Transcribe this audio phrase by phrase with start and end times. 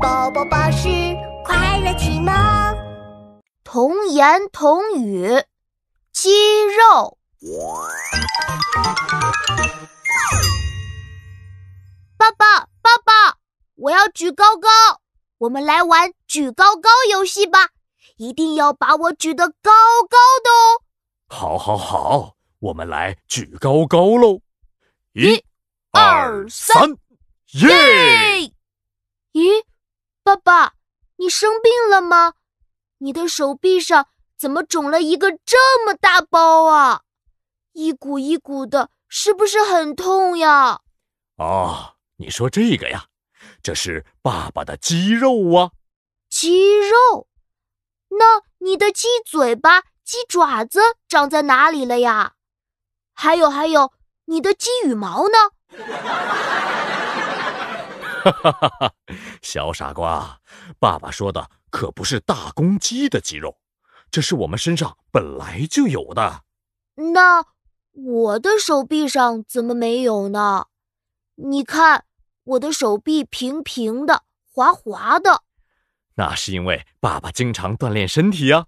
[0.00, 0.88] 宝宝巴士
[1.44, 2.32] 快乐启蒙，
[3.64, 5.28] 童言童语，
[6.12, 6.30] 肌
[6.66, 7.18] 肉。
[12.16, 13.38] 爸爸，爸爸，
[13.74, 14.68] 我要举高高，
[15.38, 17.70] 我们来玩举高高游戏吧！
[18.18, 19.72] 一定要把我举得高
[20.08, 20.82] 高的哦。
[21.28, 24.40] 好，好，好，我们来举高高喽！
[25.12, 25.42] 一、
[25.90, 26.90] 二、三，
[27.52, 28.52] 耶！
[29.32, 29.62] 咦，
[31.28, 32.32] 你生病了吗？
[33.00, 34.08] 你的手臂上
[34.38, 37.02] 怎么肿了一个这么大包啊？
[37.74, 40.80] 一股一股的，是不是很痛呀？
[41.36, 43.08] 哦，你说这个呀，
[43.62, 45.72] 这是爸爸的肌肉啊。
[46.30, 47.28] 肌肉？
[48.08, 52.36] 那你的鸡嘴巴、鸡爪子长在哪里了呀？
[53.12, 53.92] 还有还有，
[54.24, 55.36] 你的鸡羽毛呢？
[58.32, 58.94] 哈哈哈哈
[59.42, 60.40] 小傻瓜，
[60.78, 63.58] 爸爸说的可不是大公鸡的肌肉，
[64.10, 66.42] 这是我们身上本来就有的。
[67.14, 67.44] 那
[67.92, 70.66] 我的手臂上怎么没有呢？
[71.36, 72.04] 你看，
[72.44, 75.42] 我的手臂平平的、滑滑的。
[76.14, 78.66] 那是因为爸爸经常锻炼身体呀，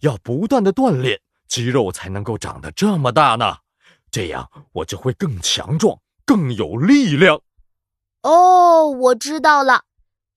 [0.00, 3.58] 要不断的锻炼，肌肉才能够长得这么大呢。
[4.10, 7.40] 这样我就会更强壮、更有力量。
[8.88, 9.82] 我知道了，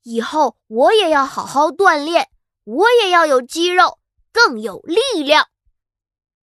[0.04, 2.30] 以后我也要好好锻炼，
[2.64, 4.00] 我也要有肌肉，
[4.32, 5.48] 更有力量。